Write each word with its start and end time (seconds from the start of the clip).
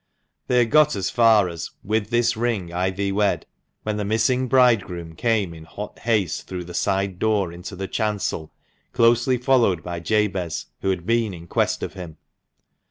They 0.47 0.57
had 0.57 0.71
got 0.71 0.95
as 0.95 1.11
far 1.11 1.47
as 1.47 1.69
"With 1.83 2.09
this 2.09 2.35
ring 2.35 2.73
I 2.73 2.89
thee 2.89 3.11
wed," 3.11 3.45
when 3.83 3.97
the 3.97 4.03
missing 4.03 4.47
bridegroom 4.47 5.13
came 5.15 5.53
in 5.53 5.65
hot 5.65 5.99
haste 5.99 6.47
through 6.47 6.63
the 6.63 6.73
side 6.73 7.19
door 7.19 7.53
into 7.53 7.75
the 7.75 7.87
chancel, 7.87 8.51
closely 8.93 9.37
followed 9.37 9.83
by 9.83 9.99
Jabez, 9.99 10.65
who 10.81 10.89
had 10.89 11.05
been 11.05 11.35
in 11.35 11.45
quest 11.45 11.83
of 11.83 11.93
him. 11.93 12.17